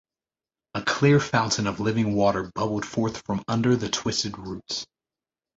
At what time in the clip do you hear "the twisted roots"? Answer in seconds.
3.75-4.87